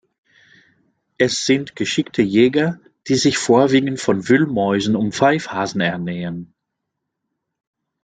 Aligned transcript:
Es 1.19 1.45
sind 1.45 1.75
geschickte 1.75 2.23
Jäger, 2.23 2.79
die 3.07 3.13
sich 3.13 3.37
vorwiegend 3.37 3.99
von 3.99 4.27
Wühlmäusen 4.27 4.95
und 4.95 5.13
Pfeifhasen 5.13 5.79
ernähren. 5.79 6.55